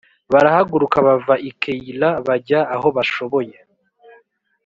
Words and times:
barahaguruka 0.31 0.97
bava 1.07 1.35
i 1.49 1.51
Keyila 1.61 2.09
bajya 2.25 2.59
aho 2.75 2.87
bashoboye 2.95 3.55